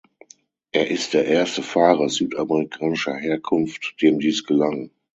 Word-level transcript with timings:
Er 0.71 0.89
ist 0.89 1.13
der 1.13 1.25
erste 1.25 1.61
Fahrer 1.61 2.09
südamerikanischer 2.09 3.17
Herkunft, 3.17 3.97
dem 4.01 4.17
dies 4.17 4.43
gelang. 4.43 4.89